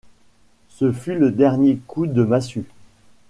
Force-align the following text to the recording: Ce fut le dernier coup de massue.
Ce 0.67 0.91
fut 0.91 1.13
le 1.13 1.29
dernier 1.29 1.77
coup 1.85 2.07
de 2.07 2.23
massue. 2.23 2.63